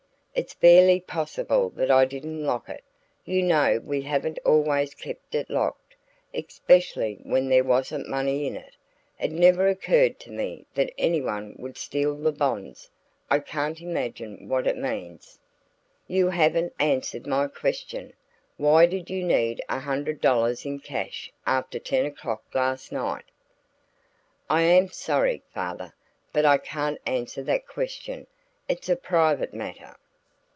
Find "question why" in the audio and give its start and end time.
17.49-18.85